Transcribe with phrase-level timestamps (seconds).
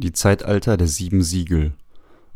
[0.00, 1.72] Die Zeitalter der sieben Siegel.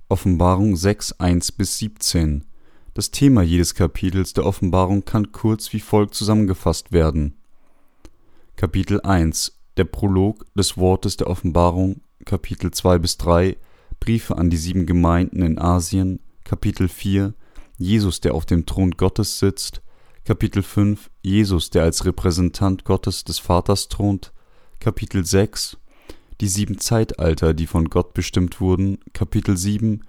[0.09, 2.45] Offenbarung 6, 1 bis 17.
[2.93, 7.37] Das Thema jedes Kapitels der Offenbarung kann kurz wie folgt zusammengefasst werden.
[8.57, 13.57] Kapitel 1 Der Prolog des Wortes der Offenbarung Kapitel 2 bis 3
[14.01, 17.33] Briefe an die sieben Gemeinden in Asien Kapitel 4
[17.79, 19.83] Jesus, der auf dem Thron Gottes sitzt.
[20.25, 24.33] Kapitel 5 Jesus, der als Repräsentant Gottes des Vaters thront.
[24.81, 25.77] Kapitel 6
[26.43, 30.03] Die sieben Zeitalter, die von Gott bestimmt wurden Kapitel 7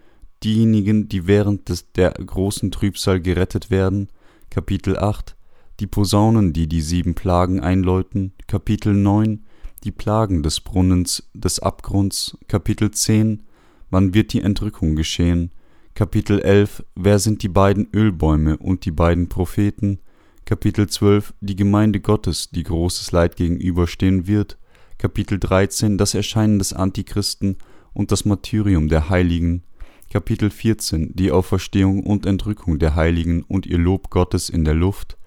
[0.44, 4.08] Diejenigen, die während des, der großen Trübsal gerettet werden
[4.50, 5.36] Kapitel 8
[5.80, 9.44] Die Posaunen, die die sieben Plagen einläuten Kapitel 9
[9.84, 13.44] Die Plagen des Brunnens des Abgrunds Kapitel 10
[13.92, 15.52] Wann wird die Entrückung geschehen
[15.94, 20.00] Kapitel 11 Wer sind die beiden Ölbäume und die beiden Propheten
[20.46, 24.58] Kapitel 12 Die Gemeinde Gottes, die großes Leid gegenüberstehen wird
[24.98, 27.58] Kapitel 13 Das Erscheinen des Antichristen
[27.94, 29.64] und das Martyrium der Heiligen.
[30.10, 35.18] Kapitel 14 Die Auferstehung und Entrückung der Heiligen und ihr Lob Gottes in der Luft.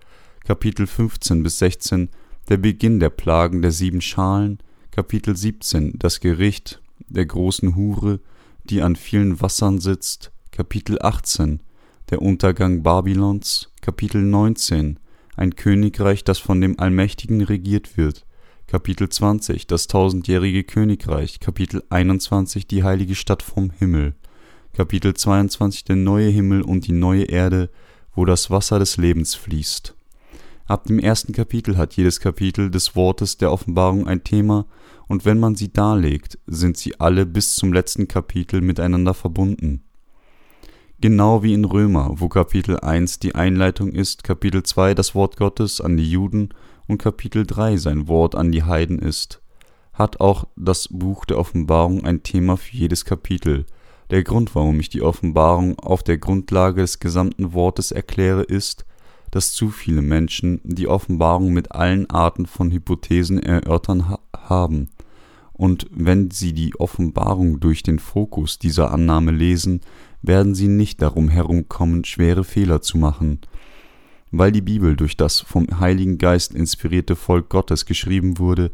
[0.44, 2.08] Kapitel 15 bis 16
[2.48, 4.58] Der Beginn der Plagen der sieben Schalen.
[4.92, 8.20] Kapitel 17 Das Gericht der großen Hure,
[8.64, 10.32] die an vielen Wassern sitzt.
[10.52, 11.60] Kapitel 18
[12.08, 13.70] Der Untergang Babylons.
[13.82, 14.98] Kapitel 19
[15.36, 18.25] Ein Königreich, das von dem Allmächtigen regiert wird
[18.68, 24.16] Kapitel 20 Das tausendjährige Königreich Kapitel 21 Die heilige Stadt vom Himmel
[24.72, 27.70] Kapitel 22 Der neue Himmel und die neue Erde,
[28.12, 29.94] wo das Wasser des Lebens fließt.
[30.66, 34.66] Ab dem ersten Kapitel hat jedes Kapitel des Wortes der Offenbarung ein Thema,
[35.06, 39.84] und wenn man sie darlegt, sind sie alle bis zum letzten Kapitel miteinander verbunden.
[41.00, 45.80] Genau wie in Römer, wo Kapitel 1 die Einleitung ist, Kapitel 2 das Wort Gottes
[45.80, 46.48] an die Juden
[46.86, 49.40] und Kapitel 3 sein Wort an die Heiden ist,
[49.92, 53.64] hat auch das Buch der Offenbarung ein Thema für jedes Kapitel.
[54.10, 58.84] Der Grund, warum ich die Offenbarung auf der Grundlage des gesamten Wortes erkläre, ist,
[59.30, 64.90] dass zu viele Menschen die Offenbarung mit allen Arten von Hypothesen erörtern ha haben.
[65.52, 69.80] Und wenn sie die Offenbarung durch den Fokus dieser Annahme lesen,
[70.22, 73.40] werden sie nicht darum herumkommen, schwere Fehler zu machen.
[74.30, 78.70] Weil die Bibel durch das vom Heiligen Geist inspirierte Volk Gottes geschrieben wurde,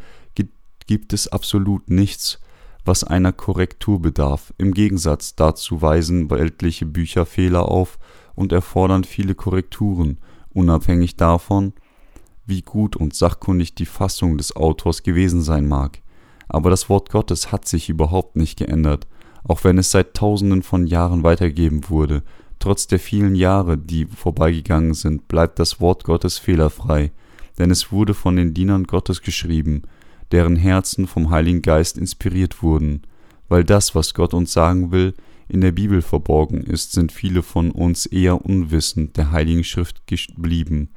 [0.86, 2.40] gibt es absolut nichts,
[2.84, 4.52] was einer Korrektur bedarf.
[4.58, 7.98] Im Gegensatz dazu weisen weltliche Bücher Fehler auf
[8.34, 10.18] und erfordern viele Korrekturen,
[10.50, 11.74] unabhängig davon,
[12.44, 16.02] wie gut und sachkundig die Fassung des Autors gewesen sein mag.
[16.48, 19.06] Aber das Wort Gottes hat sich überhaupt nicht geändert,
[19.44, 22.22] auch wenn es seit tausenden von Jahren weitergegeben wurde.
[22.62, 27.10] Trotz der vielen Jahre, die vorbeigegangen sind, bleibt das Wort Gottes fehlerfrei,
[27.58, 29.82] denn es wurde von den Dienern Gottes geschrieben,
[30.30, 33.02] deren Herzen vom Heiligen Geist inspiriert wurden.
[33.48, 35.14] Weil das, was Gott uns sagen will,
[35.48, 40.90] in der Bibel verborgen ist, sind viele von uns eher unwissend der Heiligen Schrift geblieben.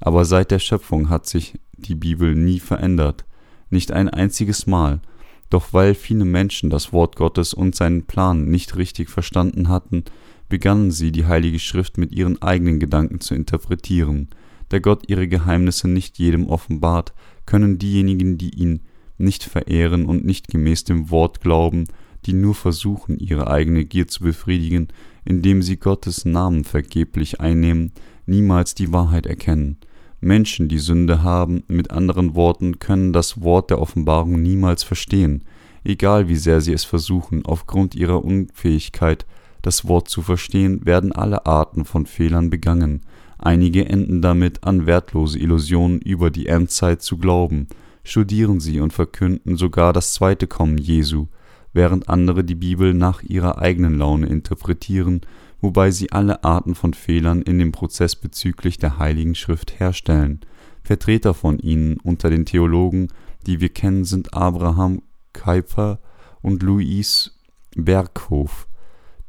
[0.00, 3.24] Aber seit der Schöpfung hat sich die Bibel nie verändert,
[3.70, 5.00] nicht ein einziges Mal,
[5.48, 10.04] doch weil viele Menschen das Wort Gottes und seinen Plan nicht richtig verstanden hatten,
[10.48, 14.28] begannen sie, die Heilige Schrift mit ihren eigenen Gedanken zu interpretieren.
[14.68, 17.12] Da Gott ihre Geheimnisse nicht jedem offenbart,
[17.46, 18.80] können diejenigen, die ihn
[19.18, 21.84] nicht verehren und nicht gemäß dem Wort glauben,
[22.26, 24.88] die nur versuchen, ihre eigene Gier zu befriedigen,
[25.24, 27.92] indem sie Gottes Namen vergeblich einnehmen,
[28.26, 29.78] niemals die Wahrheit erkennen.
[30.20, 35.44] Menschen, die Sünde haben, mit anderen Worten, können das Wort der Offenbarung niemals verstehen,
[35.84, 39.26] egal wie sehr sie es versuchen, aufgrund ihrer Unfähigkeit,
[39.66, 43.02] das Wort zu verstehen, werden alle Arten von Fehlern begangen.
[43.38, 47.66] Einige enden damit, an wertlose Illusionen über die Endzeit zu glauben,
[48.02, 51.26] studieren sie und verkünden sogar das zweite Kommen Jesu,
[51.72, 55.20] während andere die Bibel nach ihrer eigenen Laune interpretieren
[55.60, 60.40] wobei sie alle Arten von Fehlern in dem Prozess bezüglich der Heiligen Schrift herstellen.
[60.82, 63.08] Vertreter von ihnen unter den Theologen,
[63.46, 65.02] die wir kennen, sind Abraham
[65.32, 65.98] Kuyper
[66.42, 67.36] und Louis
[67.74, 68.68] Berghof,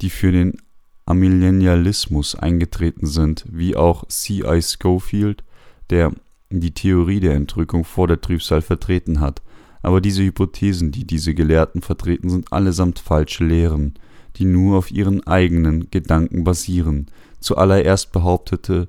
[0.02, 0.58] die für den
[1.06, 4.62] Amillennialismus eingetreten sind, wie auch C.I.
[4.62, 5.44] Schofield,
[5.90, 6.12] der
[6.50, 9.42] die Theorie der Entrückung vor der Trübsal vertreten hat.
[9.82, 13.98] Aber diese Hypothesen, die diese Gelehrten vertreten, sind allesamt falsche Lehren
[14.38, 17.08] die nur auf ihren eigenen Gedanken basieren.
[17.40, 18.88] Zuallererst behauptete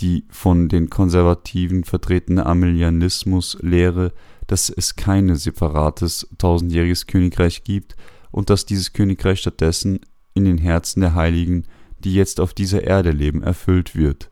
[0.00, 4.12] die von den Konservativen vertretene Arminianismus-Lehre,
[4.46, 7.96] dass es kein separates tausendjähriges Königreich gibt
[8.30, 10.00] und dass dieses Königreich stattdessen
[10.34, 11.64] in den Herzen der Heiligen,
[12.00, 14.30] die jetzt auf dieser Erde leben, erfüllt wird.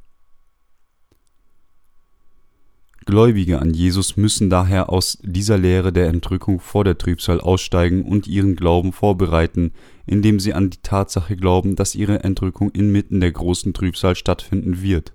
[3.05, 8.27] Gläubige an Jesus müssen daher aus dieser Lehre der Entrückung vor der Trübsal aussteigen und
[8.27, 9.73] ihren Glauben vorbereiten,
[10.07, 15.13] indem sie an die Tatsache glauben, dass ihre Entrückung inmitten der großen Trübsal stattfinden wird.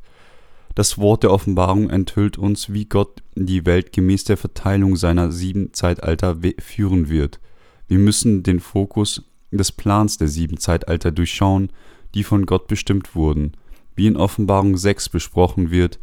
[0.76, 5.74] Das Wort der Offenbarung enthüllt uns, wie Gott die Welt gemäß der Verteilung seiner sieben
[5.74, 7.40] Zeitalter führen wird.
[7.88, 11.72] Wir müssen den Fokus des Plans der sieben Zeitalter durchschauen,
[12.14, 13.54] die von Gott bestimmt wurden.
[13.96, 16.00] Wie in Offenbarung 6 besprochen wird,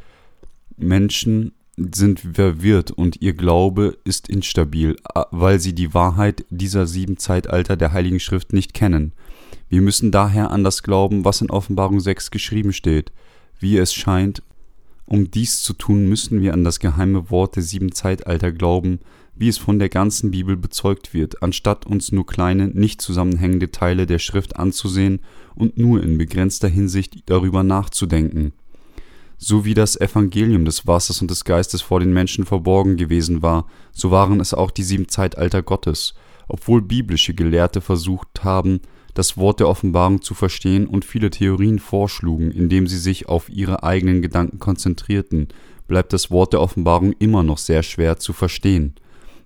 [0.76, 1.52] Menschen
[1.94, 4.96] sind verwirrt und ihr Glaube ist instabil,
[5.30, 9.12] weil sie die Wahrheit dieser sieben Zeitalter der Heiligen Schrift nicht kennen.
[9.68, 13.12] Wir müssen daher an das glauben, was in Offenbarung 6 geschrieben steht.
[13.60, 14.42] Wie es scheint,
[15.06, 19.00] um dies zu tun, müssen wir an das geheime Wort der sieben Zeitalter glauben,
[19.34, 24.06] wie es von der ganzen Bibel bezeugt wird, anstatt uns nur kleine, nicht zusammenhängende Teile
[24.06, 25.20] der Schrift anzusehen
[25.54, 28.52] und nur in begrenzter Hinsicht darüber nachzudenken.
[29.40, 33.66] So wie das Evangelium des Wassers und des Geistes vor den Menschen verborgen gewesen war,
[33.92, 36.14] so waren es auch die sieben Zeitalter Gottes,
[36.48, 38.80] obwohl biblische Gelehrte versucht haben,
[39.14, 43.84] das Wort der Offenbarung zu verstehen und viele Theorien vorschlugen, indem sie sich auf ihre
[43.84, 45.48] eigenen Gedanken konzentrierten,
[45.86, 48.94] bleibt das Wort der Offenbarung immer noch sehr schwer zu verstehen.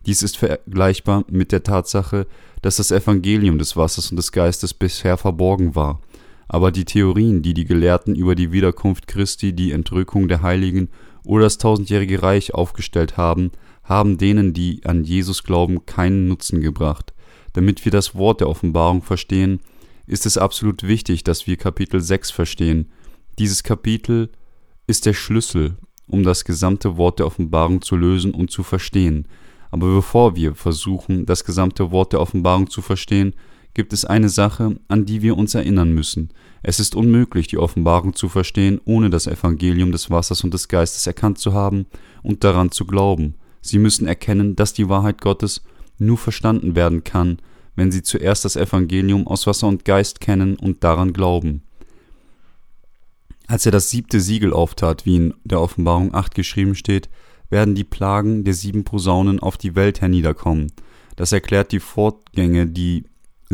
[0.07, 2.27] Dies ist vergleichbar mit der Tatsache,
[2.61, 6.01] dass das Evangelium des Wassers und des Geistes bisher verborgen war.
[6.49, 10.89] Aber die Theorien, die die Gelehrten über die Wiederkunft Christi, die Entrückung der Heiligen
[11.25, 13.53] oder das tausendjährige Reich aufgestellt haben,
[13.85, 17.13] haben denen, die an Jesus glauben, keinen Nutzen gebracht.
[17.53, 19.61] Damit wir das Wort der Offenbarung verstehen,
[20.07, 22.91] ist es absolut wichtig, dass wir Kapitel 6 verstehen.
[23.39, 24.31] Dieses Kapitel
[24.87, 29.27] ist der Schlüssel, um das gesamte Wort der Offenbarung zu lösen und zu verstehen.
[29.71, 33.35] Aber bevor wir versuchen, das gesamte Wort der Offenbarung zu verstehen,
[33.75, 36.31] gibt es eine Sache, an die wir uns erinnern müssen.
[36.63, 41.07] Es ist unmöglich, die Offenbarung zu verstehen, ohne das Evangelium des Wassers und des Geistes
[41.07, 41.87] erkannt zu haben
[42.23, 43.35] und daran zu glauben.
[43.61, 45.63] Sie müssen erkennen, dass die Wahrheit Gottes
[45.99, 47.39] nur verstanden werden kann,
[47.75, 51.63] wenn sie zuerst das Evangelium aus Wasser und Geist kennen und daran glauben.
[53.47, 57.09] Als er das siebte Siegel auftat, wie in der Offenbarung 8 geschrieben steht,
[57.51, 60.73] werden die Plagen der sieben Posaunen auf die Welt herniederkommen.
[61.17, 63.05] Das erklärt die Fortgänge, die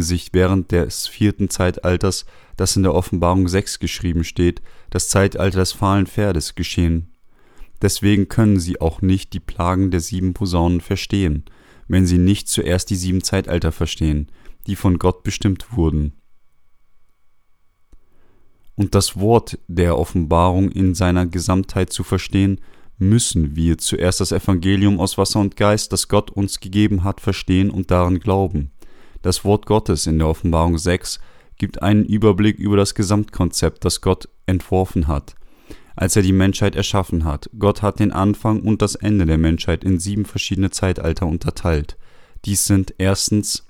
[0.03, 2.27] sich während des vierten Zeitalters,
[2.57, 7.13] das in der Offenbarung 6 geschrieben steht, das Zeitalter des fahlen Pferdes geschehen.
[7.81, 11.45] Deswegen können sie auch nicht die Plagen der sieben Posaunen verstehen
[11.89, 14.29] wenn sie nicht zuerst die sieben Zeitalter verstehen,
[14.67, 16.13] die von Gott bestimmt wurden.
[18.77, 22.61] Und das Wort der Offenbarung in seiner Gesamtheit zu verstehen,
[22.99, 27.71] müssen wir zuerst das Evangelium aus Wasser und Geist, das Gott uns gegeben hat, verstehen
[27.71, 28.71] und daran glauben.
[29.23, 31.21] Das Wort Gottes in der Offenbarung 6
[31.57, 35.35] gibt einen Überblick über das Gesamtkonzept, das Gott entworfen hat
[35.99, 37.51] als er die Menschheit erschaffen hat.
[37.59, 41.97] Gott hat den Anfang und das Ende der Menschheit in sieben verschiedene Zeitalter unterteilt.
[42.45, 43.67] Dies sind erstens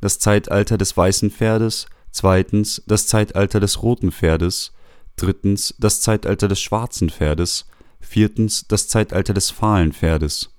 [0.00, 4.72] das Zeitalter des weißen Pferdes, zweitens das Zeitalter des roten Pferdes,
[5.16, 7.66] drittens das Zeitalter des schwarzen Pferdes,
[8.00, 10.55] viertens das Zeitalter des fahlen Pferdes,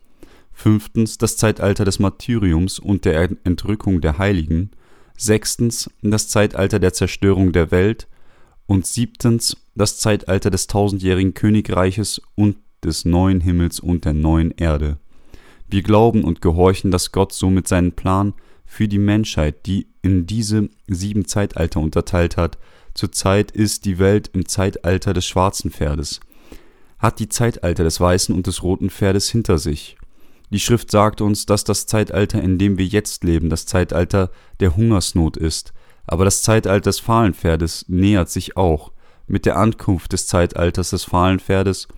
[0.58, 4.72] fünftens das Zeitalter des Martyriums und der Entrückung der Heiligen,
[5.16, 8.08] sechstens das Zeitalter der Zerstörung der Welt
[8.66, 14.98] und siebtens das Zeitalter des tausendjährigen Königreiches und des neuen Himmels und der neuen Erde.
[15.70, 18.34] Wir glauben und gehorchen, dass Gott somit seinen Plan
[18.66, 22.58] für die Menschheit, die in diese sieben Zeitalter unterteilt hat,
[22.96, 26.20] zurzeit ist die Welt im Zeitalter des schwarzen Pferdes,
[26.98, 29.98] hat die Zeitalter des weißen und des roten Pferdes hinter sich.
[30.50, 34.76] Die Schrift sagt uns, dass das Zeitalter, in dem wir jetzt leben, das Zeitalter der
[34.76, 35.74] Hungersnot ist,
[36.06, 38.94] aber das Zeitalter des fahlen Pferdes nähert sich auch.
[39.28, 41.90] Mit der Ankunft des Zeitalters des fahlen Pferdes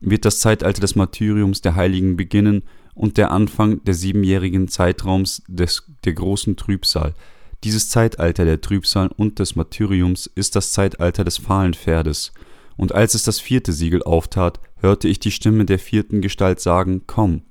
[0.00, 2.64] wird das Zeitalter des Martyriums der Heiligen beginnen
[2.94, 7.14] und der Anfang der siebenjährigen Zeitraums des, der großen Trübsal.
[7.62, 12.32] Dieses Zeitalter der Trübsal und des Martyriums ist das Zeitalter des fahlen Pferdes.
[12.76, 17.02] Und als es das vierte Siegel auftat, hörte ich die Stimme der vierten Gestalt sagen,
[17.06, 17.42] Komm.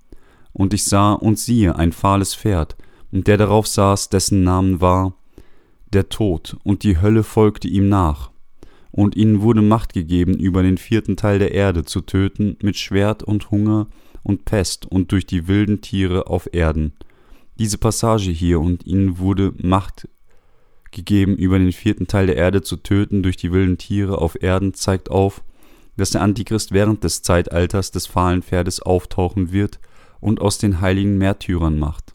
[0.62, 2.76] Und ich sah und siehe ein fahles Pferd,
[3.12, 5.16] und der darauf saß, dessen Namen war
[5.92, 8.30] der Tod, und die Hölle folgte ihm nach.
[8.92, 13.24] Und ihnen wurde Macht gegeben, über den vierten Teil der Erde zu töten, mit Schwert
[13.24, 13.88] und Hunger
[14.22, 16.94] und Pest und durch die wilden Tiere auf Erden.
[17.58, 20.08] Diese Passage hier und ihnen wurde Macht
[20.92, 24.76] gegeben, über den vierten Teil der Erde zu töten durch die wilden Tiere auf Erden,
[24.76, 25.42] zeigt auf,
[25.98, 29.80] dass der Antichrist während des Zeitalters des fahlen Pferdes auftauchen wird
[30.22, 32.14] und aus den heiligen Märtyrern macht.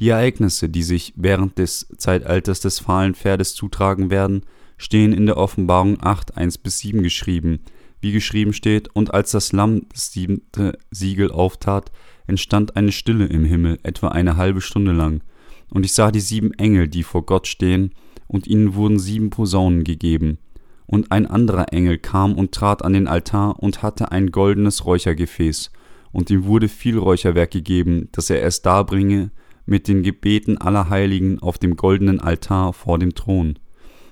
[0.00, 4.44] Die Ereignisse, die sich während des Zeitalters des fahlen Pferdes zutragen werden,
[4.76, 7.60] stehen in der Offenbarung 8, 1 bis 7 geschrieben,
[8.00, 11.92] wie geschrieben steht, und als das Lamm das siebente Siegel auftat,
[12.26, 15.22] entstand eine Stille im Himmel, etwa eine halbe Stunde lang.
[15.70, 17.92] Und ich sah die sieben Engel, die vor Gott stehen,
[18.26, 20.38] und ihnen wurden sieben Posaunen gegeben.
[20.86, 25.70] Und ein anderer Engel kam und trat an den Altar und hatte ein goldenes Räuchergefäß,
[26.14, 29.32] und ihm wurde viel Räucherwerk gegeben, dass er es darbringe
[29.66, 33.58] mit den Gebeten aller Heiligen auf dem goldenen Altar vor dem Thron.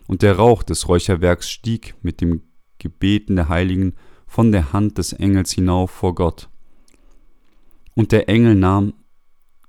[0.08, 2.42] Und der Rauch des Räucherwerks stieg mit dem
[2.78, 3.94] Gebeten der Heiligen
[4.26, 6.48] von der Hand des Engels hinauf vor Gott.
[7.94, 8.94] Und der Engel nahm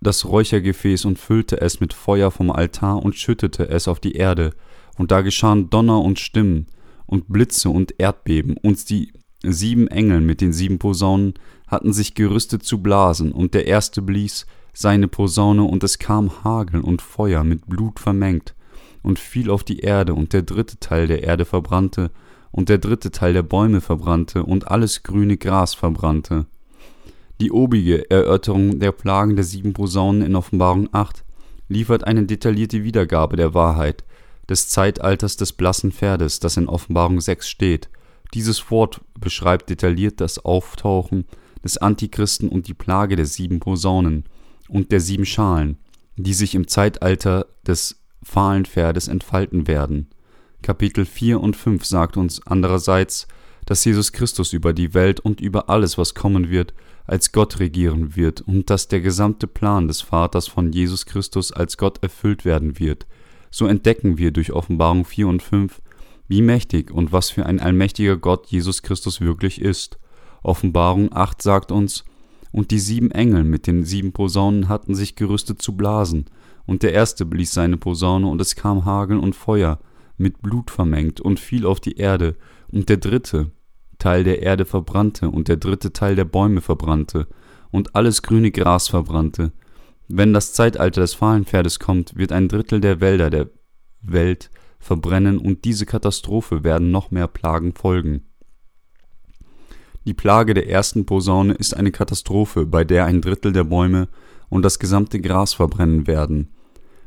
[0.01, 4.55] das Räuchergefäß und füllte es mit Feuer vom Altar und schüttete es auf die Erde,
[4.97, 6.65] und da geschahen Donner und Stimmen
[7.05, 9.13] und Blitze und Erdbeben, und die
[9.43, 11.33] sieben Engel mit den sieben Posaunen
[11.73, 16.79] hatten sich gerüstet zu blasen, und der erste blies seine Posaune, und es kam Hagel
[16.79, 18.55] und Feuer mit Blut vermengt,
[19.01, 22.11] und fiel auf die Erde, und der dritte Teil der Erde verbrannte,
[22.51, 26.45] und der dritte Teil der Bäume verbrannte und alles grüne Gras verbrannte.
[27.41, 31.25] Die obige Erörterung der Plagen der sieben Posaunen in Offenbarung 8
[31.67, 34.03] liefert eine detaillierte Wiedergabe der Wahrheit,
[34.47, 37.89] des Zeitalters des blassen Pferdes, das in Offenbarung 6 steht.
[38.35, 41.25] Dieses Wort beschreibt detailliert das Auftauchen
[41.63, 44.25] des Antichristen und die Plage der sieben Posaunen
[44.67, 45.77] und der sieben Schalen,
[46.17, 50.07] die sich im Zeitalter des fahlen Pferdes entfalten werden.
[50.61, 53.27] Kapitel 4 und 5 sagt uns andererseits,
[53.65, 56.73] dass Jesus Christus über die Welt und über alles, was kommen wird,
[57.05, 61.77] als Gott regieren wird und dass der gesamte Plan des Vaters von Jesus Christus als
[61.77, 63.05] Gott erfüllt werden wird.
[63.51, 65.81] So entdecken wir durch Offenbarung 4 und 5,
[66.27, 69.99] wie mächtig und was für ein allmächtiger Gott Jesus Christus wirklich ist.
[70.43, 72.03] Offenbarung 8 sagt uns,
[72.51, 76.25] und die sieben Engel mit den sieben Posaunen hatten sich gerüstet zu blasen,
[76.65, 79.79] und der erste blies seine Posaune, und es kam Hagel und Feuer,
[80.17, 82.35] mit Blut vermengt und fiel auf die Erde,
[82.71, 83.51] und der dritte
[83.97, 87.27] Teil der Erde verbrannte, und der dritte Teil der Bäume verbrannte,
[87.71, 89.51] und alles grüne Gras verbrannte.
[90.07, 93.49] Wenn das Zeitalter des Fahlenpferdes kommt, wird ein Drittel der Wälder der
[94.01, 98.25] Welt verbrennen, und diese Katastrophe werden noch mehr Plagen folgen.
[100.05, 104.09] Die Plage der ersten Posaune ist eine Katastrophe, bei der ein Drittel der Bäume
[104.49, 106.49] und das gesamte Gras verbrennen werden.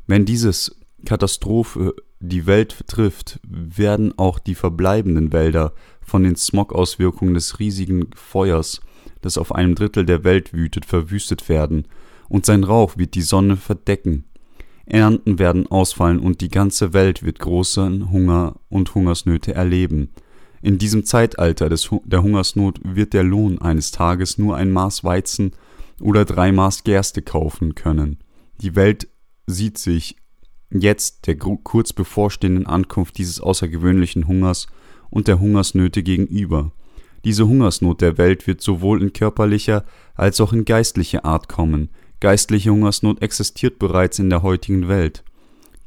[0.07, 7.59] Wenn dieses Katastrophe die Welt trifft, werden auch die verbleibenden Wälder von den Smog-Auswirkungen des
[7.59, 8.81] riesigen Feuers,
[9.21, 11.87] das auf einem Drittel der Welt wütet, verwüstet werden,
[12.29, 14.25] und sein Rauch wird die Sonne verdecken.
[14.87, 20.11] Ernten werden ausfallen und die ganze Welt wird großen Hunger und Hungersnöte erleben.
[20.67, 25.53] In diesem Zeitalter des, der Hungersnot wird der Lohn eines Tages nur ein Maß Weizen
[26.01, 28.19] oder drei Maß Gerste kaufen können.
[28.61, 29.07] Die Welt
[29.47, 30.17] sieht sich
[30.73, 34.67] jetzt der kurz bevorstehenden Ankunft dieses außergewöhnlichen Hungers
[35.09, 36.73] und der Hungersnöte gegenüber.
[37.25, 39.85] Diese Hungersnot der Welt wird sowohl in körperlicher
[40.17, 41.91] als auch in geistlicher Art kommen.
[42.19, 45.23] Geistliche Hungersnot existiert bereits in der heutigen Welt.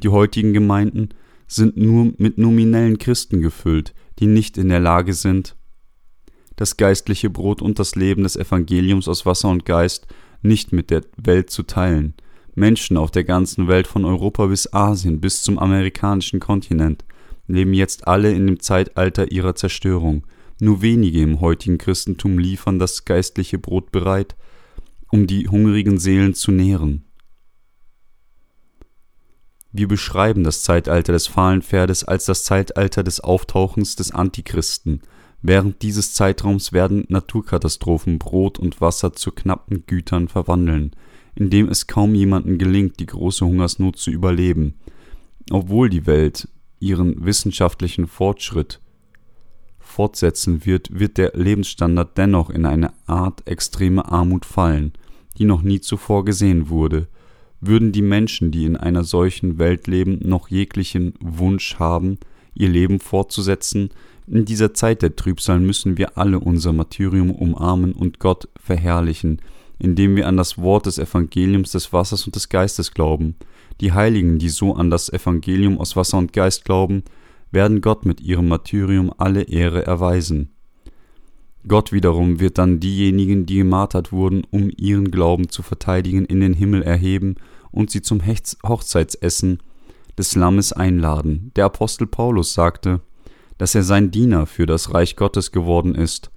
[0.02, 1.10] Die heutigen Gemeinden
[1.48, 5.56] sind nur mit nominellen Christen gefüllt, die nicht in der Lage sind,
[6.56, 10.08] das geistliche Brot und das Leben des Evangeliums aus Wasser und Geist
[10.42, 12.14] nicht mit der Welt zu teilen.
[12.54, 17.06] Menschen auf der ganzen Welt von Europa bis Asien bis zum amerikanischen Kontinent
[17.48, 20.26] leben jetzt alle in dem Zeitalter ihrer Zerstörung.
[20.60, 24.36] Nur wenige im heutigen Christentum liefern das geistliche Brot bereit,
[25.10, 27.06] um die hungrigen Seelen zu nähren.
[29.72, 35.02] Wir beschreiben das Zeitalter des fahlen Pferdes als das Zeitalter des Auftauchens des Antichristen.
[35.42, 40.92] Während dieses Zeitraums werden Naturkatastrophen Brot und Wasser zu knappen Gütern verwandeln,
[41.36, 44.80] indem es kaum jemandem gelingt, die große Hungersnot zu überleben.
[45.52, 46.48] Obwohl die Welt
[46.80, 48.82] ihren wissenschaftlichen Fortschritt
[49.78, 54.94] fortsetzen wird, wird der Lebensstandard dennoch in eine Art extreme Armut fallen,
[55.38, 57.08] die noch nie zuvor gesehen wurde.
[57.62, 62.18] Würden die Menschen, die in einer solchen Welt leben, noch jeglichen Wunsch haben,
[62.54, 63.90] ihr Leben fortzusetzen,
[64.32, 69.42] in dieser Zeit der Trübsal müssen wir alle unser Martyrium umarmen und Gott verherrlichen,
[69.80, 73.36] indem wir an das Wort des Evangeliums des Wassers und des Geistes glauben.
[73.82, 77.04] Die Heiligen, die so an das Evangelium aus Wasser und Geist glauben,
[77.52, 80.52] werden Gott mit ihrem Martyrium alle Ehre erweisen.
[81.68, 86.54] Gott wiederum wird dann diejenigen, die gemartert wurden, um ihren Glauben zu verteidigen, in den
[86.54, 87.36] Himmel erheben
[87.72, 89.60] und sie zum Hochzeitsessen
[90.18, 91.52] des Lammes einladen.
[91.56, 93.02] Der Apostel Paulus sagte,
[93.58, 96.32] dass er sein Diener für das Reich Gottes geworden ist.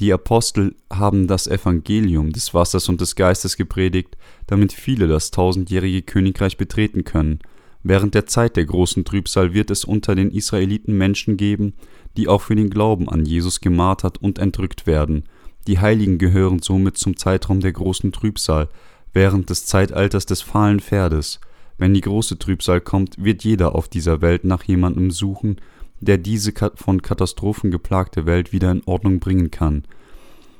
[0.00, 4.16] Die Apostel haben das Evangelium des Wassers und des Geistes gepredigt,
[4.46, 7.40] damit viele das tausendjährige Königreich betreten können,
[7.84, 11.74] Während der Zeit der großen Trübsal wird es unter den Israeliten Menschen geben,
[12.16, 15.24] die auch für den Glauben an Jesus gemartert und entrückt werden.
[15.66, 18.68] Die Heiligen gehören somit zum Zeitraum der großen Trübsal,
[19.12, 21.40] während des Zeitalters des fahlen Pferdes.
[21.76, 25.56] Wenn die große Trübsal kommt, wird jeder auf dieser Welt nach jemandem suchen,
[26.00, 29.84] der diese von Katastrophen geplagte Welt wieder in Ordnung bringen kann.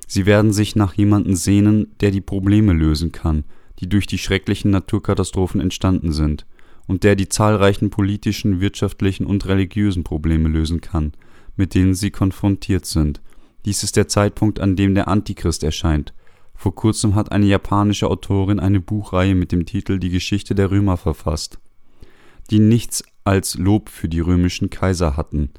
[0.07, 3.45] Sie werden sich nach jemandem sehnen, der die Probleme lösen kann,
[3.79, 6.47] die durch die schrecklichen Naturkatastrophen entstanden sind
[6.87, 11.13] und der die zahlreichen politischen, wirtschaftlichen und religiösen Probleme lösen kann,
[11.57, 13.21] mit denen sie konfrontiert sind.
[13.65, 16.13] Dies ist der Zeitpunkt, an dem der Antichrist erscheint.
[16.55, 20.97] Vor kurzem hat eine japanische Autorin eine Buchreihe mit dem Titel Die Geschichte der Römer
[20.97, 21.59] verfasst,
[22.51, 25.51] die nichts als Lob für die römischen Kaiser hatten.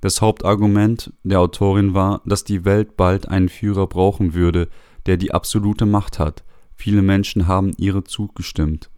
[0.00, 4.68] Das Hauptargument der Autorin war, dass die Welt bald einen Führer brauchen würde,
[5.06, 6.44] der die absolute Macht hat.
[6.74, 8.90] Viele Menschen haben ihre zugestimmt.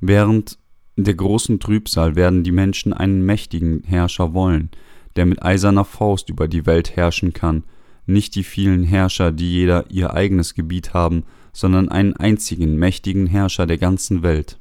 [0.00, 0.58] Während
[0.96, 4.70] der großen Trübsal werden die Menschen einen mächtigen Herrscher wollen,
[5.16, 7.64] der mit eiserner Faust über die Welt herrschen kann,
[8.04, 13.66] nicht die vielen Herrscher, die jeder ihr eigenes Gebiet haben, sondern einen einzigen mächtigen Herrscher
[13.66, 14.58] der ganzen Welt.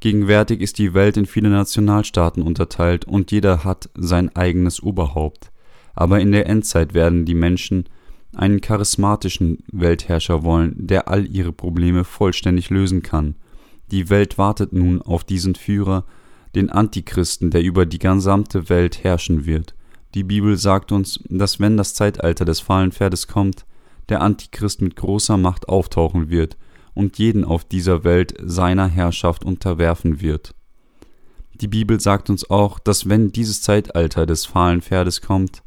[0.00, 5.50] Gegenwärtig ist die Welt in viele Nationalstaaten unterteilt und jeder hat sein eigenes Oberhaupt.
[5.94, 7.88] Aber in der Endzeit werden die Menschen
[8.34, 13.36] einen charismatischen Weltherrscher wollen, der all ihre Probleme vollständig lösen kann
[13.90, 16.04] die Welt wartet nun auf diesen Führer,
[16.54, 19.74] den Antichristen, der über die gesamte Welt herrschen wird.
[20.14, 23.66] Die Bibel sagt uns, dass wenn das Zeitalter des fahlen Pferdes kommt,
[24.08, 26.56] der Antichrist mit großer Macht auftauchen wird
[26.94, 30.54] und jeden auf dieser Welt seiner Herrschaft unterwerfen wird.
[31.60, 35.62] Die Bibel sagt uns auch, dass wenn dieses Zeitalter des fahlen Pferdes kommt,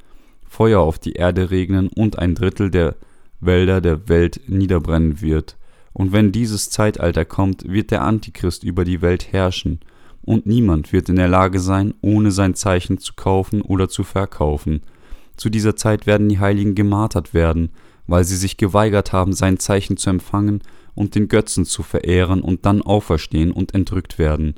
[0.48, 2.96] Feuer auf die Erde regnen und ein Drittel der
[3.40, 5.58] Wälder der Welt niederbrennen wird.
[5.94, 9.80] Und wenn dieses Zeitalter kommt, wird der Antichrist über die Welt herrschen,
[10.22, 14.82] und niemand wird in der Lage sein, ohne sein Zeichen zu kaufen oder zu verkaufen.
[15.38, 17.72] Zu dieser Zeit werden die Heiligen gemartert werden,
[18.06, 20.62] weil sie sich geweigert haben, sein Zeichen zu empfangen
[20.94, 24.56] und den Götzen zu verehren und dann auferstehen und entrückt werden.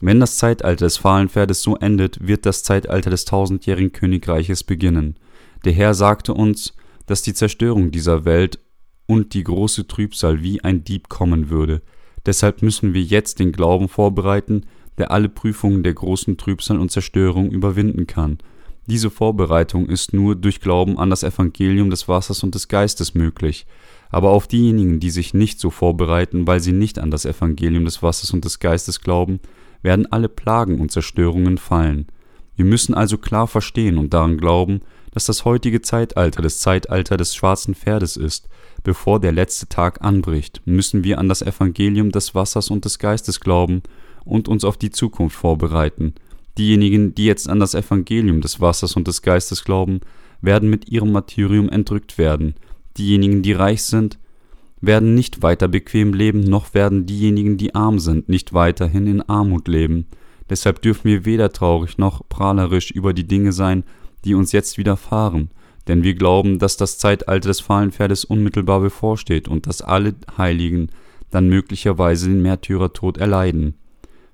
[0.00, 5.16] Wenn das Zeitalter des fahlen Pferdes so endet, wird das Zeitalter des tausendjährigen Königreiches beginnen.
[5.64, 6.74] Der Herr sagte uns,
[7.06, 8.58] dass die Zerstörung dieser Welt
[9.06, 11.82] und die große Trübsal wie ein Dieb kommen würde.
[12.26, 14.62] Deshalb müssen wir jetzt den Glauben vorbereiten,
[14.98, 18.38] der alle Prüfungen der großen Trübsal und Zerstörung überwinden kann.
[18.86, 23.66] Diese Vorbereitung ist nur durch Glauben an das Evangelium des Wassers und des Geistes möglich.
[24.10, 28.02] Aber auf diejenigen, die sich nicht so vorbereiten, weil sie nicht an das Evangelium des
[28.02, 29.40] Wassers und des Geistes glauben,
[29.82, 32.06] werden alle Plagen und Zerstörungen fallen.
[32.56, 34.80] Wir müssen also klar verstehen und daran glauben,
[35.12, 38.48] dass das heutige Zeitalter das Zeitalter des schwarzen Pferdes ist,
[38.84, 43.40] bevor der letzte Tag anbricht, müssen wir an das Evangelium des Wassers und des Geistes
[43.40, 43.82] glauben
[44.24, 46.14] und uns auf die Zukunft vorbereiten.
[46.56, 50.00] Diejenigen, die jetzt an das Evangelium des Wassers und des Geistes glauben,
[50.40, 52.54] werden mit ihrem Martyrium entrückt werden.
[52.96, 54.18] Diejenigen, die reich sind,
[54.80, 59.66] werden nicht weiter bequem leben, noch werden diejenigen, die arm sind, nicht weiterhin in Armut
[59.66, 60.06] leben.
[60.50, 63.84] Deshalb dürfen wir weder traurig noch prahlerisch über die Dinge sein,
[64.24, 65.50] die uns jetzt widerfahren,
[65.88, 70.88] denn wir glauben, dass das Zeitalter des fahlen Pferdes unmittelbar bevorsteht und dass alle Heiligen
[71.30, 73.74] dann möglicherweise den Märtyrertod erleiden.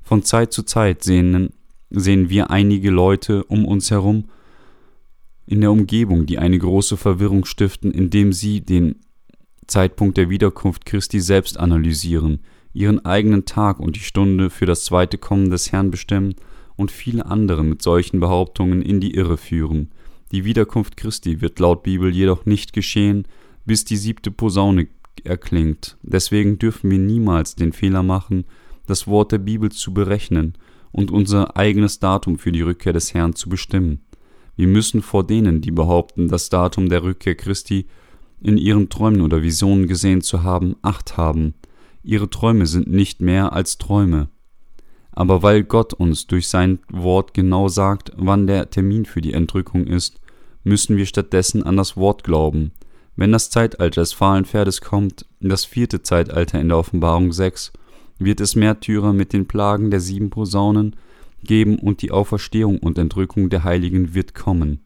[0.03, 1.51] Von Zeit zu Zeit sehen,
[1.91, 4.25] sehen wir einige Leute um uns herum
[5.47, 8.97] in der Umgebung, die eine große Verwirrung stiften, indem sie den
[9.67, 12.41] Zeitpunkt der Wiederkunft Christi selbst analysieren,
[12.73, 16.35] ihren eigenen Tag und die Stunde für das zweite Kommen des Herrn bestimmen
[16.77, 19.91] und viele andere mit solchen Behauptungen in die Irre führen.
[20.33, 23.27] Die Wiederkunft Christi wird laut Bibel jedoch nicht geschehen,
[23.65, 24.89] bis die siebte Posaune
[25.25, 25.97] erklingt.
[26.03, 28.45] Deswegen dürfen wir niemals den Fehler machen,
[28.87, 30.55] das Wort der Bibel zu berechnen
[30.93, 34.01] und unser eigenes Datum für die Rückkehr des Herrn zu bestimmen.
[34.57, 37.87] Wir müssen vor denen, die behaupten, das Datum der Rückkehr Christi
[38.41, 41.55] in ihren Träumen oder Visionen gesehen zu haben, Acht haben.
[42.03, 44.29] Ihre Träume sind nicht mehr als Träume.
[45.13, 49.87] Aber weil Gott uns durch sein Wort genau sagt, wann der Termin für die Entrückung
[49.87, 50.20] ist,
[50.65, 52.73] müssen wir stattdessen an das Wort glauben.
[53.17, 57.73] Wenn das Zeitalter des fahlen Pferdes kommt, das vierte Zeitalter in der Offenbarung 6,
[58.19, 60.97] wird es Märtyrer mit den Plagen der sieben Posaunen
[61.43, 64.85] geben und die Auferstehung und Entrückung der Heiligen wird kommen.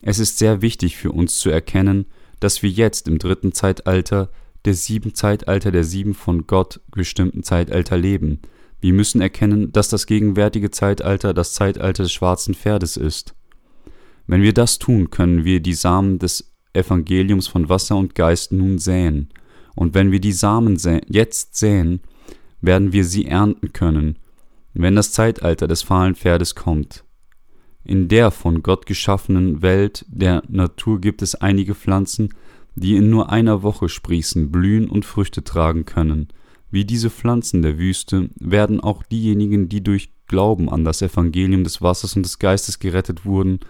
[0.00, 2.06] Es ist sehr wichtig für uns zu erkennen,
[2.40, 4.30] dass wir jetzt im dritten Zeitalter
[4.64, 8.40] der sieben Zeitalter der sieben von Gott bestimmten Zeitalter leben.
[8.80, 13.33] Wir müssen erkennen, dass das gegenwärtige Zeitalter das Zeitalter des schwarzen Pferdes ist.
[14.26, 18.78] Wenn wir das tun, können wir die Samen des Evangeliums von Wasser und Geist nun
[18.78, 19.28] säen.
[19.74, 22.00] Und wenn wir die Samen sä jetzt säen,
[22.60, 24.18] werden wir sie ernten können,
[24.72, 27.04] wenn das Zeitalter des fahlen Pferdes kommt.
[27.84, 32.30] In der von Gott geschaffenen Welt der Natur gibt es einige Pflanzen,
[32.74, 36.28] die in nur einer Woche sprießen, blühen und Früchte tragen können.
[36.70, 41.82] Wie diese Pflanzen der Wüste werden auch diejenigen, die durch Glauben an das Evangelium des
[41.82, 43.60] Wassers und des Geistes gerettet wurden,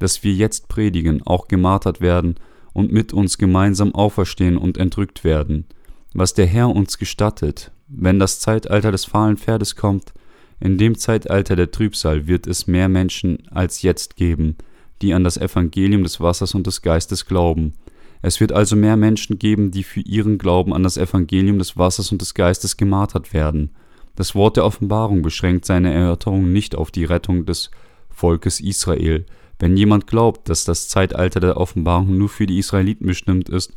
[0.00, 2.34] das wir jetzt predigen, auch gemartert werden
[2.72, 5.66] und mit uns gemeinsam auferstehen und entrückt werden.
[6.12, 10.12] Was der Herr uns gestattet, wenn das Zeitalter des fahlen Pferdes kommt,
[10.58, 14.56] in dem Zeitalter der Trübsal wird es mehr Menschen als jetzt geben,
[15.00, 17.74] die an das Evangelium des Wassers und des Geistes glauben,
[18.22, 22.12] es wird also mehr Menschen geben, die für ihren Glauben an das Evangelium des Wassers
[22.12, 23.70] und des Geistes gemartert werden.
[24.14, 27.70] Das Wort der Offenbarung beschränkt seine Erörterung nicht auf die Rettung des
[28.10, 29.24] Volkes Israel.
[29.60, 33.76] Wenn jemand glaubt, dass das Zeitalter der Offenbarung nur für die Israeliten bestimmt ist,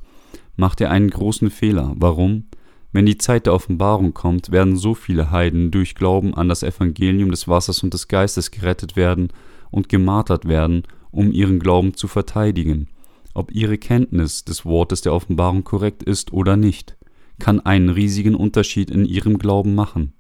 [0.56, 1.94] macht er einen großen Fehler.
[1.98, 2.46] Warum?
[2.92, 7.30] Wenn die Zeit der Offenbarung kommt, werden so viele Heiden durch Glauben an das Evangelium
[7.30, 9.30] des Wassers und des Geistes gerettet werden
[9.70, 12.88] und gemartert werden, um ihren Glauben zu verteidigen
[13.34, 16.96] ob ihre Kenntnis des Wortes der Offenbarung korrekt ist oder nicht,
[17.40, 20.14] kann einen riesigen Unterschied in ihrem Glauben machen.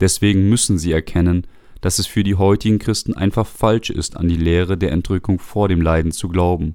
[0.00, 1.46] Deswegen müssen sie erkennen,
[1.80, 5.68] dass es für die heutigen Christen einfach falsch ist, an die Lehre der Entrückung vor
[5.68, 6.74] dem Leiden zu glauben.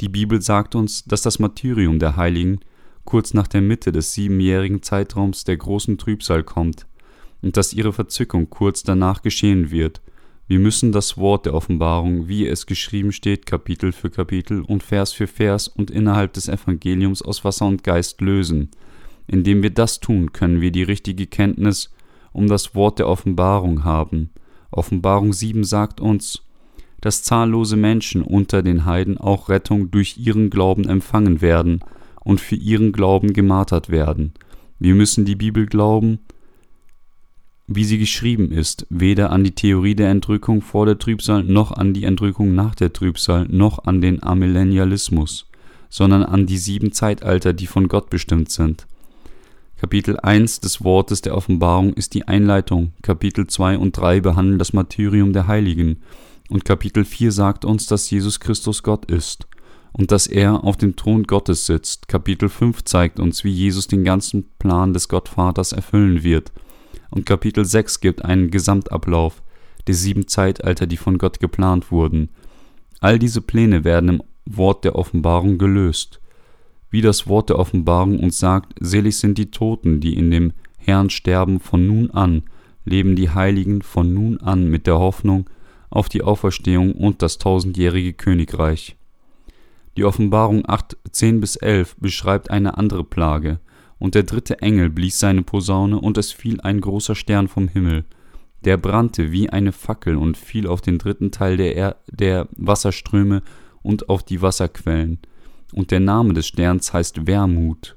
[0.00, 2.60] Die Bibel sagt uns, dass das Martyrium der Heiligen
[3.04, 6.86] kurz nach der Mitte des siebenjährigen Zeitraums der großen Trübsal kommt
[7.42, 10.00] und dass ihre Verzückung kurz danach geschehen wird,
[10.48, 15.12] wir müssen das Wort der Offenbarung, wie es geschrieben steht, Kapitel für Kapitel und Vers
[15.12, 18.70] für Vers und innerhalb des Evangeliums aus Wasser und Geist lösen.
[19.26, 21.90] Indem wir das tun, können wir die richtige Kenntnis
[22.32, 24.30] um das Wort der Offenbarung haben.
[24.72, 26.42] Offenbarung 7 sagt uns,
[27.00, 31.80] dass zahllose Menschen unter den Heiden auch Rettung durch ihren Glauben empfangen werden
[32.24, 34.32] und für ihren Glauben gemartert werden.
[34.78, 36.18] Wir müssen die Bibel glauben
[37.74, 41.94] wie sie geschrieben ist, weder an die Theorie der Entrückung vor der Trübsal noch an
[41.94, 45.46] die Entrückung nach der Trübsal noch an den Amillennialismus,
[45.88, 48.86] sondern an die sieben Zeitalter, die von Gott bestimmt sind.
[49.82, 54.72] Kapitel 1 des Wortes der Offenbarung ist die Einleitung, Kapitel 2 und 3 behandeln das
[54.72, 56.02] Martyrium der Heiligen,
[56.48, 59.48] und Kapitel 4 sagt uns, dass Jesus Christus Gott ist
[59.92, 62.06] und dass er auf dem Thron Gottes sitzt.
[62.06, 66.52] Kapitel 5 zeigt uns, wie Jesus den ganzen Plan des Gottvaters erfüllen wird
[67.10, 69.42] und Kapitel 6 gibt einen Gesamtablauf
[69.88, 72.28] der sieben Zeitalter, die von Gott geplant wurden.
[73.00, 76.20] All diese Pläne werden im Wort der Offenbarung gelöst.
[76.92, 81.08] Wie das Wort der Offenbarung uns sagt, selig sind die Toten, die in dem Herrn
[81.08, 82.42] sterben von nun an,
[82.84, 85.48] leben die Heiligen von nun an mit der Hoffnung
[85.88, 88.96] auf die Auferstehung und das tausendjährige Königreich.
[89.96, 93.58] Die Offenbarung 8, 10 bis 11 beschreibt eine andere Plage,
[93.98, 98.04] und der dritte Engel blies seine Posaune, und es fiel ein großer Stern vom Himmel.
[98.66, 103.42] Der brannte wie eine Fackel und fiel auf den dritten Teil der, er der Wasserströme
[103.80, 105.20] und auf die Wasserquellen.
[105.72, 107.96] Und der Name des Sterns heißt Wermut.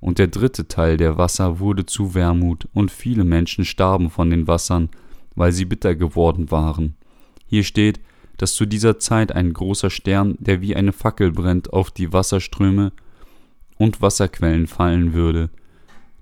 [0.00, 4.48] Und der dritte Teil der Wasser wurde zu Wermut, und viele Menschen starben von den
[4.48, 4.88] Wassern,
[5.36, 6.96] weil sie bitter geworden waren.
[7.46, 8.00] Hier steht,
[8.38, 12.92] dass zu dieser Zeit ein großer Stern, der wie eine Fackel brennt, auf die Wasserströme
[13.78, 15.50] und Wasserquellen fallen würde.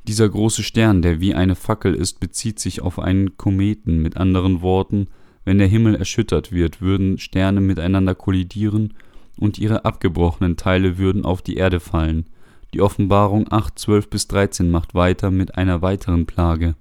[0.07, 4.03] Dieser große Stern, der wie eine Fackel ist, bezieht sich auf einen Kometen.
[4.03, 5.09] Mit anderen Worten,
[5.44, 8.94] wenn der Himmel erschüttert wird, würden Sterne miteinander kollidieren
[9.40, 12.26] und ihre abgebrochenen Teile würden auf die Erde fallen.
[12.72, 16.76] Die Offenbarung 8, 12 bis 13 macht weiter mit einer weiteren Plage.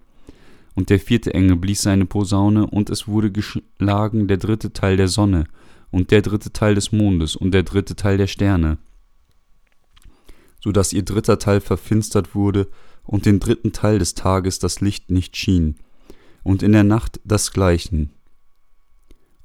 [0.76, 5.08] Und der vierte Engel blies seine Posaune, und es wurde geschlagen der dritte Teil der
[5.08, 5.46] Sonne,
[5.90, 8.78] und der dritte Teil des Mondes, und der dritte Teil der Sterne,
[10.62, 12.68] so dass ihr dritter Teil verfinstert wurde,
[13.04, 15.78] und den dritten Teil des Tages das Licht nicht schien,
[16.44, 18.12] und in der Nacht dasgleichen.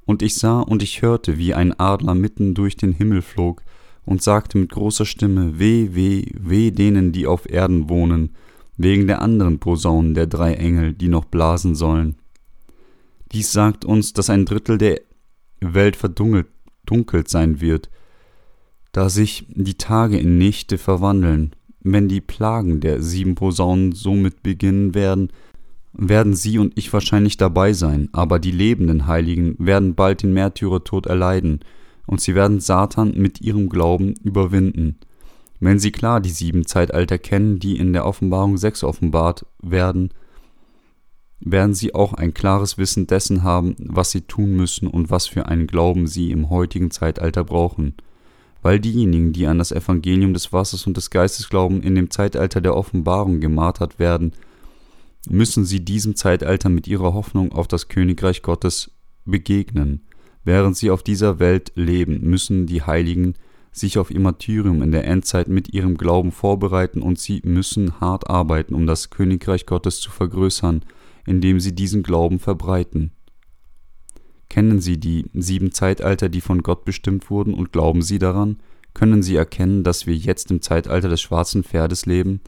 [0.06, 3.62] Und ich sah und ich hörte, wie ein Adler mitten durch den Himmel flog,
[4.06, 8.34] und sagte mit großer Stimme, Weh, weh, weh denen, die auf Erden wohnen,
[8.76, 12.16] wegen der anderen Posaunen der drei Engel, die noch blasen sollen.
[13.32, 15.00] Dies sagt uns, dass ein Drittel der
[15.60, 17.88] Welt verdunkelt sein wird,
[18.92, 24.94] da sich die Tage in Nächte verwandeln, wenn die Plagen der sieben Posaunen somit beginnen
[24.94, 25.30] werden,
[25.96, 31.06] werden Sie und ich wahrscheinlich dabei sein, aber die lebenden Heiligen werden bald den Märtyrertod
[31.06, 31.60] erleiden,
[32.06, 34.98] und sie werden Satan mit ihrem Glauben überwinden.
[35.60, 40.10] Wenn sie klar die sieben Zeitalter kennen, die in der Offenbarung 6 offenbart werden,
[41.40, 45.46] werden sie auch ein klares Wissen dessen haben, was sie tun müssen und was für
[45.46, 47.94] einen Glauben sie im heutigen Zeitalter brauchen
[48.64, 52.62] weil diejenigen, die an das Evangelium des Wassers und des Geistes glauben, in dem Zeitalter
[52.62, 54.32] der Offenbarung gemartert werden,
[55.30, 58.90] müssen sie diesem Zeitalter mit ihrer Hoffnung auf das Königreich Gottes
[59.24, 60.02] begegnen.
[60.44, 63.34] Während sie auf dieser Welt leben, müssen die Heiligen
[63.72, 68.30] sich auf ihr Martyrium in der Endzeit mit ihrem Glauben vorbereiten und sie müssen hart
[68.30, 70.82] arbeiten, um das Königreich Gottes zu vergrößern,
[71.26, 73.10] indem sie diesen Glauben verbreiten.
[74.54, 78.58] Kennen Sie die sieben Zeitalter, die von Gott bestimmt wurden, und glauben Sie daran?
[78.92, 82.40] Können Sie erkennen, dass wir jetzt im Zeitalter des schwarzen Pferdes leben?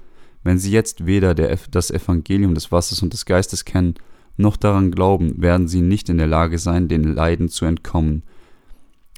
[0.46, 3.94] Wenn Sie jetzt weder der, das Evangelium des Wassers und des Geistes kennen,
[4.36, 8.22] noch daran glauben, werden Sie nicht in der Lage sein, den Leiden zu entkommen,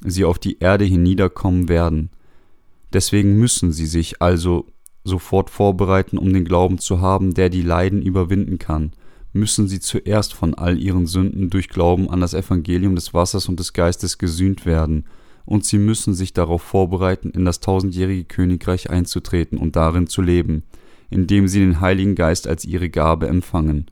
[0.03, 2.09] sie auf die Erde hinniederkommen werden.
[2.93, 4.65] Deswegen müssen Sie sich also
[5.03, 8.93] sofort vorbereiten, um den Glauben zu haben, der die Leiden überwinden kann.
[9.31, 13.59] Müssen sie zuerst von all ihren Sünden durch Glauben an das Evangelium des Wassers und
[13.59, 15.05] des Geistes gesühnt werden,
[15.45, 20.63] und sie müssen sich darauf vorbereiten, in das tausendjährige Königreich einzutreten und darin zu leben,
[21.09, 23.87] indem sie den Heiligen Geist als ihre Gabe empfangen.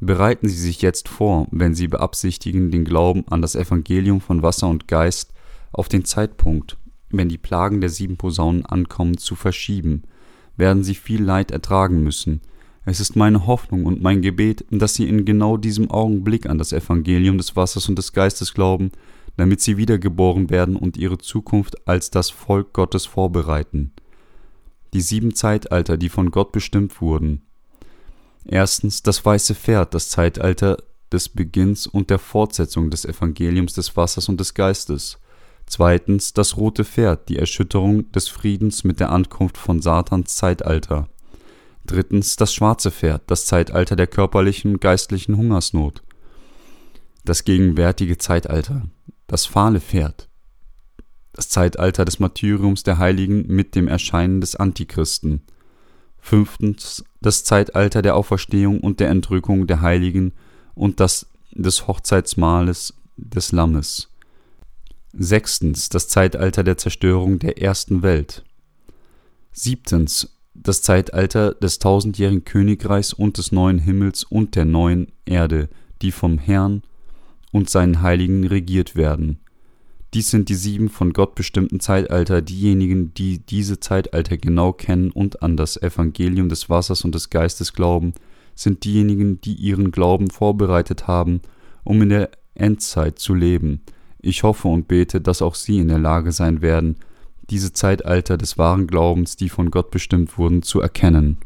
[0.00, 4.68] Bereiten Sie sich jetzt vor, wenn Sie beabsichtigen, den Glauben an das Evangelium von Wasser
[4.68, 5.32] und Geist
[5.70, 6.76] auf den Zeitpunkt,
[7.10, 10.02] wenn die Plagen der sieben Posaunen ankommen, zu verschieben,
[10.56, 12.40] werden Sie viel Leid ertragen müssen,
[12.84, 16.72] es ist meine Hoffnung und mein Gebet, dass Sie in genau diesem Augenblick an das
[16.72, 18.90] Evangelium des Wassers und des Geistes glauben,
[19.36, 23.92] damit Sie wiedergeboren werden und Ihre Zukunft als das Volk Gottes vorbereiten.
[24.94, 27.42] Die sieben Zeitalter, die von Gott bestimmt wurden.
[28.44, 30.76] Erstens das weiße Pferd, das Zeitalter
[31.12, 35.18] des Beginns und der Fortsetzung des Evangeliums des Wassers und des Geistes.
[35.66, 41.08] Zweitens das rote Pferd, die Erschütterung des Friedens mit der Ankunft von Satans Zeitalter.
[41.86, 46.02] Drittens das schwarze Pferd, das Zeitalter der körperlichen geistlichen Hungersnot.
[47.24, 48.82] Das gegenwärtige Zeitalter,
[49.26, 50.28] das fahle Pferd,
[51.32, 55.42] das Zeitalter des Martyriums der Heiligen mit dem Erscheinen des Antichristen.
[56.18, 60.32] Fünftens das Zeitalter der Auferstehung und der Entrückung der Heiligen
[60.74, 64.08] und das des Hochzeitsmahles des Lammes.
[65.12, 68.44] Sechstens das Zeitalter der Zerstörung der ersten Welt.
[69.52, 75.68] Siebtens das Zeitalter des tausendjährigen Königreichs und des neuen Himmels und der neuen Erde,
[76.02, 76.82] die vom Herrn
[77.52, 79.41] und seinen Heiligen regiert werden.
[80.14, 85.42] Dies sind die sieben von Gott bestimmten Zeitalter, diejenigen, die diese Zeitalter genau kennen und
[85.42, 88.12] an das Evangelium des Wassers und des Geistes glauben,
[88.54, 91.40] sind diejenigen, die ihren Glauben vorbereitet haben,
[91.82, 93.80] um in der Endzeit zu leben.
[94.20, 96.96] Ich hoffe und bete, dass auch sie in der Lage sein werden,
[97.48, 101.38] diese Zeitalter des wahren Glaubens, die von Gott bestimmt wurden, zu erkennen